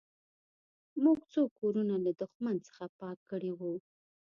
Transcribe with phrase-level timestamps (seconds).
[1.03, 3.73] موږ څو کورونه له دښمن څخه پاک کړي وو